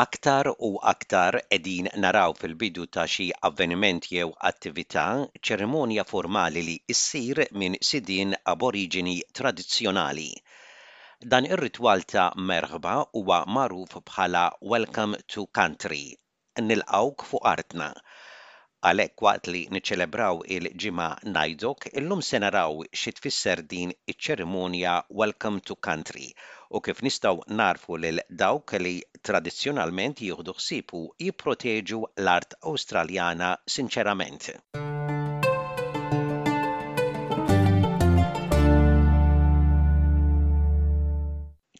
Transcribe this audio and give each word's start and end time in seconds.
Aktar 0.00 0.48
u 0.66 0.68
aktar 0.90 1.36
qegħdin 1.52 1.88
naraw 2.02 2.34
fil-bidu 2.36 2.84
ta' 2.96 3.02
xi 3.14 3.24
avveniment 3.48 4.06
jew 4.12 4.28
attività 4.50 5.02
ċerimonja 5.48 6.04
formali 6.12 6.62
li 6.68 6.76
issir 6.94 7.40
minn 7.62 7.76
sidin 7.88 8.32
aboriġini 8.54 9.14
tradizzjonali. 9.40 10.28
Dan 11.34 11.50
ir-ritwal 11.52 12.06
ta' 12.14 12.26
merħba 12.52 12.96
huwa 13.20 13.42
magħruf 13.58 14.00
bħala 14.12 14.48
Welcome 14.74 15.20
to 15.36 15.46
Country. 15.60 16.04
Nilqawk 16.70 17.32
fuq 17.32 17.50
artna 17.56 17.92
Għalhekk 18.88 19.22
waqt 19.24 19.48
li 19.52 19.58
niċċelebraw 19.76 20.38
il-ġimgħa 20.56 21.30
najdok, 21.34 21.86
illum 22.00 22.22
se 22.28 22.40
naraw 22.44 22.78
xi 23.00 23.12
tfisser 23.18 23.60
din 23.74 23.92
iċ-ċerimonja 24.14 24.94
Welcome 25.20 25.60
to 25.68 25.76
Country 25.88 26.26
u 26.78 26.80
kif 26.88 27.04
nistgħu 27.08 27.44
narfu 27.60 27.98
lil 28.06 28.24
dawk 28.44 28.78
li 28.86 28.96
tradizzjonalment 29.30 30.22
jieħdu 30.24 30.54
ħsieb 30.62 30.94
jipproteġu 31.26 32.04
l-art 32.24 32.56
Awstraljana 32.72 33.52
sinċerament. 33.76 34.54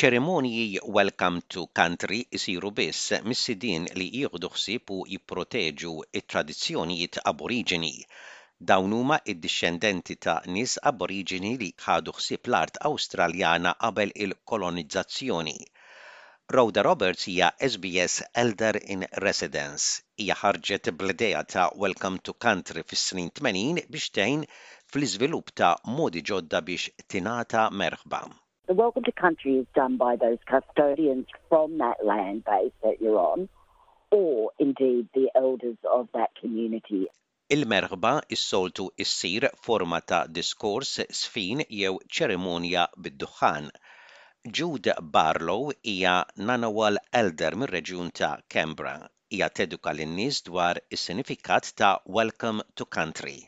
ċerimonji 0.00 0.78
Welcome 0.96 1.40
to 1.54 1.62
Country 1.78 2.18
isiru 2.36 2.68
biss 2.76 3.10
mis-sidin 3.30 3.88
li 3.98 4.06
jieħdu 4.20 4.48
ħsieb 4.54 4.92
u 4.96 5.02
jipproteġu 5.14 5.90
it-tradizzjonijiet 6.20 7.18
Aborigini. 7.32 7.90
Dawn 8.70 8.94
huma 8.98 9.18
id-dixxendenti 9.34 10.16
ta' 10.26 10.36
nies 10.56 10.78
aboriġini 10.92 11.50
li 11.64 11.68
ħadu 11.88 12.14
ħsieb 12.22 12.48
l-art 12.52 12.80
Awstraljana 12.90 13.74
qabel 13.84 14.14
il-kolonizzazzjoni. 14.26 15.56
Rhoda 16.54 16.86
Roberts 16.88 17.28
hija 17.34 17.52
SBS 17.70 18.24
Elder 18.44 18.80
in 18.96 19.04
Residence. 19.26 19.90
Hija 20.16 20.38
ħarġet 20.46 20.92
bl-idea 21.02 21.44
ta' 21.56 21.68
Welcome 21.84 22.24
to 22.30 22.38
Country 22.46 22.88
fis-snin 22.94 23.28
80 23.44 23.84
biex 23.92 24.10
tgħin 24.16 24.48
fl-iżvilupp 24.48 25.52
ta' 25.64 25.74
modi 25.98 26.24
ġodda 26.32 26.64
biex 26.72 26.96
tingħata 27.16 27.68
merħba. 27.84 28.24
The 28.68 28.74
welcome 28.74 29.02
to 29.02 29.10
country 29.12 29.56
is 29.58 29.66
done 29.74 29.96
by 29.96 30.14
those 30.14 30.38
custodians 30.46 31.26
from 31.48 31.78
that 31.78 31.98
land 32.04 32.44
base 32.44 32.70
that 32.84 33.02
you're 33.02 33.18
on, 33.18 33.48
or 34.12 34.52
indeed 34.56 35.08
the 35.14 35.30
elders 35.34 35.78
of 35.90 36.08
that 36.14 36.30
community. 36.40 37.08
Il-merħba 37.56 38.12
is-soltu 38.36 38.86
issir 39.06 39.50
forma 39.66 40.00
ta' 40.12 40.22
diskors 40.38 40.94
sfin 41.22 41.64
jew 41.80 41.98
ċerimonja 42.18 42.86
bid-duħan. 43.08 43.68
Jude 44.60 44.94
Barlow 45.18 45.72
hija 45.94 46.14
Nanawal 46.38 47.02
Elder 47.22 47.56
mir-reġjun 47.64 48.14
ta' 48.22 48.32
Kembra. 48.48 48.94
Hija 49.32 49.50
teduka 49.50 49.90
lin-nies 49.98 50.40
dwar 50.50 50.76
is-sinifikat 50.88 51.74
ta' 51.74 51.96
Welcome 52.06 52.62
to 52.76 52.84
Country. 52.86 53.40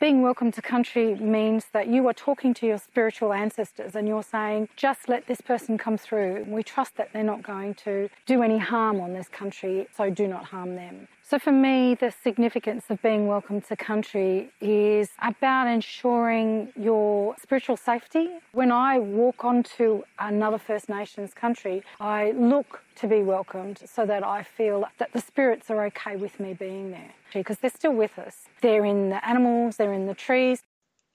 Being 0.00 0.22
welcome 0.22 0.50
to 0.52 0.62
country 0.62 1.14
means 1.14 1.66
that 1.74 1.86
you 1.88 2.06
are 2.08 2.14
talking 2.14 2.54
to 2.54 2.66
your 2.66 2.78
spiritual 2.78 3.34
ancestors 3.34 3.94
and 3.94 4.08
you're 4.08 4.22
saying, 4.22 4.70
just 4.74 5.10
let 5.10 5.26
this 5.26 5.42
person 5.42 5.76
come 5.76 5.98
through. 5.98 6.46
We 6.48 6.62
trust 6.62 6.96
that 6.96 7.12
they're 7.12 7.22
not 7.22 7.42
going 7.42 7.74
to 7.84 8.08
do 8.24 8.42
any 8.42 8.56
harm 8.56 9.02
on 9.02 9.12
this 9.12 9.28
country, 9.28 9.88
so 9.94 10.08
do 10.08 10.26
not 10.26 10.44
harm 10.46 10.74
them. 10.74 11.06
So, 11.22 11.38
for 11.38 11.52
me, 11.52 11.94
the 12.00 12.10
significance 12.24 12.86
of 12.88 13.00
being 13.02 13.26
welcome 13.28 13.60
to 13.60 13.76
country 13.76 14.50
is 14.62 15.10
about 15.20 15.66
ensuring 15.68 16.72
your 16.76 17.36
spiritual 17.40 17.76
safety. 17.76 18.28
When 18.52 18.72
I 18.72 18.98
walk 18.98 19.44
onto 19.44 20.02
another 20.18 20.58
First 20.58 20.88
Nations 20.88 21.32
country, 21.34 21.84
I 22.00 22.30
look 22.32 22.82
to 23.00 23.06
be 23.08 23.22
welcomed 23.22 23.78
so 23.94 24.04
that 24.04 24.22
I 24.22 24.42
feel 24.42 24.84
that 24.98 25.12
the 25.12 25.20
spirits 25.20 25.70
are 25.70 25.86
okay 25.86 26.16
with 26.16 26.38
me 26.38 26.52
being 26.52 26.90
there 26.90 27.14
because 27.32 27.56
they're 27.58 27.78
still 27.82 27.94
with 27.94 28.18
us. 28.18 28.36
They're 28.60 28.84
in 28.84 29.08
the 29.08 29.20
animals, 29.26 29.76
they're 29.78 29.94
in 29.94 30.06
the 30.06 30.14
trees. 30.26 30.58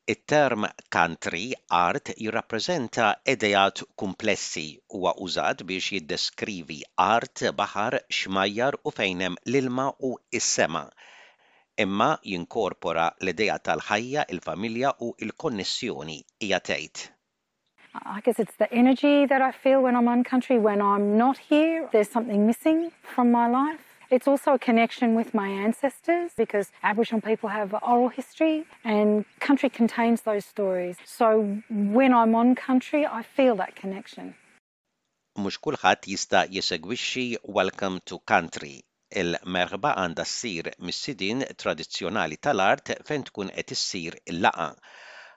It-term 0.07 0.65
country 0.89 1.53
art 1.69 2.05
jirrappreżenta 2.17 3.15
edejat 3.25 3.83
komplessi 3.95 4.79
huwa 4.89 5.13
użat 5.17 5.63
biex 5.63 5.91
jiddeskrivi 5.93 6.81
art 7.09 7.43
baħar 7.57 7.99
xmajjar 8.19 8.77
u 8.85 8.91
fejnem 8.97 9.37
l-ilma 9.45 9.87
u 10.09 10.13
is-sema. 10.41 10.83
Imma 11.85 12.11
jinkorpora 12.23 13.09
l-ideja 13.21 13.57
tal-ħajja, 13.59 14.27
il-familja 14.35 14.93
u 15.05 15.11
il-konnessjoni 15.25 16.21
hija 16.41 16.59
tgħid. 16.61 17.09
I 18.03 18.19
guess 18.21 18.39
it's 18.39 18.55
the 18.57 18.71
energy 18.73 19.25
that 19.25 19.41
I 19.41 19.51
feel 19.51 19.81
when 19.81 19.95
I'm 19.95 20.07
on 20.07 20.23
country. 20.23 20.57
When 20.59 20.81
I'm 20.81 21.17
not 21.17 21.37
here, 21.37 21.87
there's 21.93 22.09
something 22.17 22.45
missing 22.45 22.91
from 23.13 23.31
my 23.31 23.47
life. 23.47 23.79
It's 24.11 24.27
also 24.27 24.53
a 24.53 24.59
connection 24.59 25.15
with 25.15 25.33
my 25.33 25.47
ancestors 25.47 26.31
because 26.37 26.67
Aboriginal 26.83 27.21
people 27.21 27.49
have 27.49 27.73
oral 27.81 28.09
history 28.09 28.65
and 28.83 29.25
country 29.39 29.69
contains 29.69 30.21
those 30.21 30.45
stories. 30.45 30.97
So 31.05 31.27
when 31.69 32.11
I'm 32.13 32.33
on 32.35 32.53
country, 32.55 33.05
I 33.05 33.21
feel 33.23 33.55
that 33.55 33.75
connection. 33.75 34.35
Mushkul 35.37 35.77
hatista 35.77 36.45
jista' 36.51 37.37
Welcome 37.43 37.99
to 38.05 38.19
Country. 38.19 38.83
Il-merħba 39.21 39.89
għandha 40.01 40.23
sir, 40.29 40.71
mis-sidin 40.87 41.43
tradizzjonali 41.61 42.37
tal-art 42.47 42.89
fejn 43.07 43.25
tkun 43.29 43.51
qed 43.57 43.75
issir 43.75 44.15
il-laqa. 44.33 44.69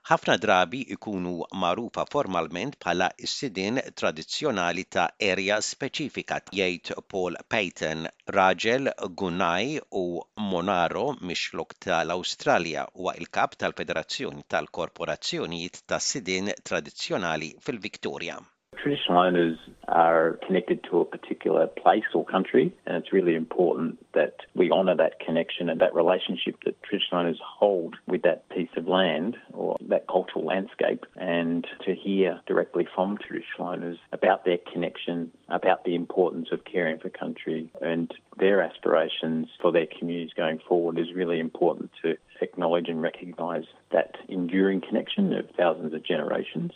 ħafna 0.09 0.35
drabi 0.43 0.79
ikunu 0.95 1.31
magħrufa 1.63 2.05
formalment 2.13 2.77
bħala 2.85 3.09
s-sidien 3.27 3.81
tradizzjonali 4.03 4.85
ta' 4.97 5.05
erja 5.27 5.59
speċifika 5.67 6.39
jgħid 6.61 6.97
Paul 7.17 7.37
Payton, 7.57 8.07
raġel 8.39 8.91
Gunaj 9.25 9.69
u 10.03 10.05
Monaro 10.47 11.05
mixlok 11.33 11.79
tal-Awstralja 11.91 12.89
huwa 12.95 13.17
il-kap 13.23 13.61
tal-Federazzjoni 13.65 14.49
tal-Korporazzjonijiet 14.59 15.81
tas 15.93 16.13
sidin 16.17 16.53
tradizzjonali 16.73 17.57
fil-Viktorja. 17.69 18.41
Traditional 18.83 19.19
owners 19.19 19.59
are 19.89 20.39
connected 20.47 20.85
to 20.85 21.01
a 21.01 21.05
particular 21.05 21.67
place 21.67 22.05
or 22.15 22.25
country, 22.25 22.73
and 22.87 22.97
it's 22.97 23.13
really 23.13 23.35
important 23.35 23.99
that 24.15 24.35
we 24.55 24.71
honour 24.71 24.95
that 24.95 25.19
connection 25.19 25.69
and 25.69 25.81
that 25.81 25.93
relationship 25.97 26.55
that 26.65 26.81
traditional 26.85 27.23
owners 27.23 27.41
hold 27.45 27.97
with 28.07 28.23
that 28.23 28.49
piece 28.51 28.69
of 28.77 28.87
land 28.87 29.37
or 29.53 29.77
that 29.89 30.07
cultural 30.07 30.45
landscape, 30.45 31.05
and 31.17 31.67
to 31.85 31.93
hear 31.97 32.41
directly 32.47 32.87
from 32.95 33.19
traditional 33.19 33.67
owners 33.67 33.99
about 34.13 34.45
their 34.45 34.59
connection, 34.73 35.33
about 35.49 35.83
the 35.85 35.97
importance 35.97 36.51
of 36.53 36.65
caring 36.65 36.99
for 36.99 37.09
country, 37.11 37.69
and 37.83 38.13
their 38.37 38.63
aspirations 38.63 39.49
for 39.61 39.73
their 39.73 39.87
communities 39.99 40.33
going 40.37 40.61
forward 40.69 40.99
is 41.01 41.13
really 41.17 41.41
important 41.41 41.91
to 42.01 42.17
acknowledge 42.41 42.89
and 42.89 43.03
recognise 43.03 43.65
that 43.91 44.15
enduring 44.29 44.81
connection 44.81 45.33
of 45.35 45.47
thousands 45.57 45.93
of 45.93 46.05
generations. 46.05 46.71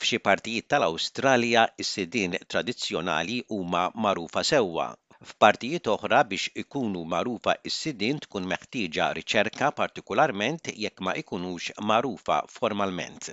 F'xi 0.00 0.18
partijiet 0.28 0.66
tal-Awstralja 0.72 1.60
is 1.82 1.88
sidin 1.94 2.34
tradizzjonali 2.54 3.36
huma 3.58 3.84
magħrufa 4.06 4.42
sewwa. 4.48 4.84
F'partijiet 5.30 5.88
oħra 5.92 6.18
biex 6.32 6.50
ikunu 6.62 7.04
magħrufa 7.12 7.54
is 7.70 7.78
sidin 7.84 8.20
tkun 8.26 8.48
meħtieġa 8.50 9.06
riċerka 9.18 9.70
partikularment 9.80 10.70
jekk 10.84 11.02
ma 11.08 11.14
ikunux 11.22 11.70
magħrufa 11.92 12.38
formalment. 12.58 13.30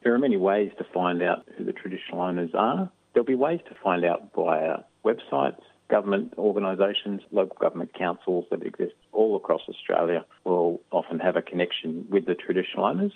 There 0.00 0.14
are 0.16 0.22
many 0.26 0.38
ways 0.48 0.72
to 0.78 0.88
find 0.96 1.20
out 1.30 1.40
who 1.58 1.68
the 1.68 1.76
traditional 1.82 2.22
owners 2.28 2.54
are. 2.68 2.88
There'll 3.12 3.28
be 3.34 3.40
ways 3.46 3.60
to 3.68 3.76
find 3.84 4.02
out 4.12 4.22
via 4.34 4.78
websites, 5.10 5.60
government 5.96 6.32
organisations, 6.38 7.20
local 7.30 7.58
government 7.60 7.92
councils 8.04 8.46
that 8.54 8.64
exist 8.72 8.96
all 9.12 9.36
across 9.36 9.60
Australia 9.76 10.24
will 10.44 10.80
often 10.90 11.20
have 11.26 11.36
a 11.36 11.42
connection 11.52 12.06
with 12.08 12.24
the 12.24 12.34
traditional 12.46 12.86
owners. 12.86 13.12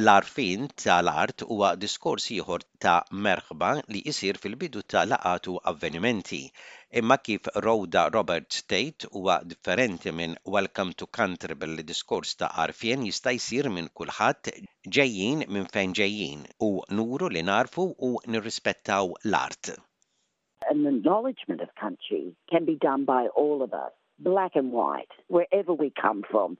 L-arfin 0.00 0.62
tal-art 0.80 1.42
huwa 1.50 1.68
diskors 1.82 2.26
ieħor 2.34 2.62
ta' 2.84 2.92
merħba 3.24 3.70
li 3.94 4.00
jisir 4.08 4.36
fil-bidu 4.44 4.82
ta' 4.92 5.02
laqatu 5.10 5.56
avvenimenti. 5.70 6.38
Imma 7.00 7.16
kif 7.26 7.48
Rhoda 7.66 8.04
Robert 8.14 8.60
Tate 8.72 9.10
huwa 9.16 9.36
differenti 9.52 10.12
minn 10.20 10.36
Welcome 10.56 10.94
to 11.02 11.08
Country 11.18 11.56
billi 11.64 11.84
diskors 11.90 12.32
ta' 12.42 12.48
arfien 12.64 13.02
jista' 13.10 13.34
jisir 13.36 13.68
minn 13.74 13.90
kulħadd 14.00 14.52
ġejjin 14.98 15.42
minn 15.52 15.68
fejn 15.74 15.94
ġejjin 16.00 16.46
u 16.68 16.70
nuru 17.00 17.28
li 17.36 17.42
narfu 17.50 17.88
u 18.08 18.12
nirrispettaw 18.28 19.10
l-art. 19.30 19.74
An 20.70 20.86
acknowledgement 20.94 21.60
of 21.66 21.74
country 21.84 22.22
can 22.54 22.64
be 22.72 22.76
done 22.88 23.04
by 23.04 23.26
all 23.44 23.60
of 23.66 23.74
us, 23.84 23.92
black 24.30 24.56
and 24.62 24.72
white, 24.80 25.12
wherever 25.28 25.74
we 25.82 25.90
come 26.04 26.22
from. 26.30 26.56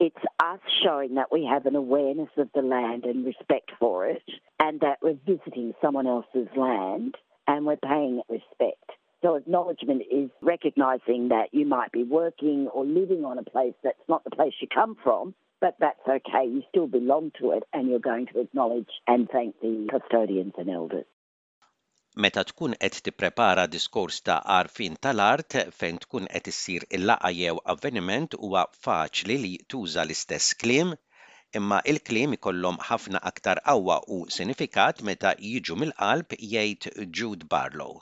It's 0.00 0.16
us 0.38 0.60
showing 0.84 1.14
that 1.14 1.32
we 1.32 1.44
have 1.46 1.66
an 1.66 1.74
awareness 1.74 2.28
of 2.36 2.48
the 2.54 2.62
land 2.62 3.04
and 3.04 3.26
respect 3.26 3.72
for 3.80 4.06
it, 4.06 4.22
and 4.60 4.78
that 4.78 4.98
we're 5.02 5.18
visiting 5.26 5.74
someone 5.82 6.06
else's 6.06 6.46
land 6.56 7.16
and 7.48 7.66
we're 7.66 7.76
paying 7.78 8.22
respect. 8.28 8.84
So, 9.22 9.34
acknowledgement 9.34 10.02
is 10.08 10.30
recognizing 10.40 11.28
that 11.30 11.48
you 11.52 11.66
might 11.66 11.90
be 11.90 12.04
working 12.04 12.68
or 12.68 12.84
living 12.84 13.24
on 13.24 13.38
a 13.38 13.42
place 13.42 13.74
that's 13.82 14.08
not 14.08 14.22
the 14.22 14.30
place 14.30 14.52
you 14.60 14.68
come 14.72 14.94
from, 15.02 15.34
but 15.60 15.74
that's 15.80 16.06
okay. 16.06 16.44
You 16.46 16.62
still 16.68 16.86
belong 16.86 17.32
to 17.40 17.50
it, 17.50 17.64
and 17.72 17.88
you're 17.88 17.98
going 17.98 18.26
to 18.26 18.38
acknowledge 18.38 18.90
and 19.08 19.28
thank 19.28 19.58
the 19.60 19.88
custodians 19.90 20.52
and 20.58 20.70
elders. 20.70 21.06
meta 22.24 22.42
tkun 22.48 22.72
qed 22.82 22.94
tipprepara 23.06 23.64
diskors 23.74 24.16
ta' 24.28 24.38
arfin 24.58 24.94
tal-art 25.04 25.56
fejn 25.80 25.98
tkun 26.04 26.24
qed 26.32 26.48
issir 26.52 26.82
il 26.98 27.02
laqa 27.10 27.30
jew 27.40 27.54
avveniment 27.74 28.34
huwa 28.44 28.62
faċli 28.86 29.36
li 29.44 29.52
tuża 29.74 30.02
l-istess 30.06 30.48
kliem 30.64 30.90
imma 31.60 31.78
il-kliem 31.92 32.34
ikollhom 32.38 32.82
ħafna 32.88 33.22
aktar 33.32 33.58
qawwa 33.70 33.96
u 34.16 34.18
sinifikat 34.38 35.04
meta 35.10 35.36
jiġu 35.50 35.78
mill-qalb 35.84 36.38
jgħid 36.54 36.92
Jude 37.22 37.52
Barlow. 37.56 38.00